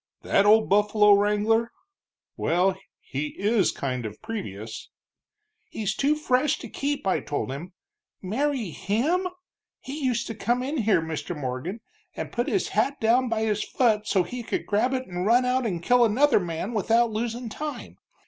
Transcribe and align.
"That 0.23 0.47
old 0.47 0.67
buffalo 0.67 1.13
wrangler? 1.13 1.71
Well, 2.35 2.75
he 3.01 3.35
is 3.39 3.71
kind 3.71 4.03
of 4.03 4.19
previous!" 4.23 4.89
"He's 5.69 5.93
too 5.93 6.15
fresh 6.15 6.57
to 6.57 6.69
keep, 6.69 7.05
I 7.05 7.19
told 7.19 7.51
him. 7.51 7.73
Marry 8.19 8.71
him! 8.71 9.27
He 9.79 10.01
used 10.03 10.25
to 10.25 10.33
come 10.33 10.63
in 10.63 10.77
here, 10.77 11.03
Mr. 11.03 11.37
Morgan, 11.39 11.81
and 12.15 12.31
put 12.31 12.47
his 12.49 12.69
hat 12.69 12.99
down 12.99 13.29
by 13.29 13.41
his 13.43 13.63
foot 13.63 14.07
so 14.07 14.23
he 14.23 14.41
could 14.41 14.65
grab 14.65 14.95
it 14.95 15.05
and 15.05 15.27
run 15.27 15.45
out 15.45 15.67
and 15.67 15.83
kill 15.83 16.03
another 16.03 16.39
man 16.39 16.73
without 16.73 17.11
losin' 17.11 17.47
time. 17.49 17.97